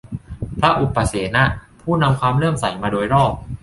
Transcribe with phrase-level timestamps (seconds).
[0.59, 1.45] พระอุปเสนะ
[1.81, 3.33] ผู้นำความเลื่อมใสมาโดยรอบ